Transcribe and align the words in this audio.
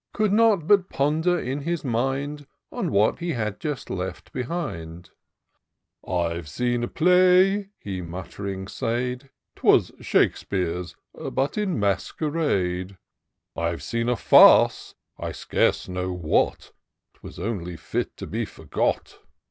Could 0.13 0.33
not 0.33 0.65
but 0.65 0.89
ponder 0.89 1.37
in 1.39 1.59
his 1.61 1.85
mind 1.85 2.47
On 2.71 2.91
what 2.91 3.19
he 3.19 3.33
had 3.33 3.59
just 3.59 3.87
left 3.91 4.33
behind*" 4.33 5.11
IVe 6.25 6.49
seen 6.49 6.83
a 6.83 6.87
play," 6.87 7.69
he 7.77 8.01
mutt'ring 8.01 8.67
said;— 8.67 9.29
"Twas 9.55 9.91
Shakespeare's— 10.01 10.95
^but 11.15 11.55
in 11.55 11.79
masquerade! 11.79 12.97
IVe 13.55 13.83
seen 13.83 14.09
a 14.09 14.15
farce, 14.15 14.95
I 15.19 15.31
scarce 15.33 15.87
know 15.87 16.11
what; 16.13 16.71
'Twas 17.13 17.37
only 17.37 17.77
fit 17.77 18.17
to 18.17 18.25
be 18.25 18.43
forgot. 18.45 19.19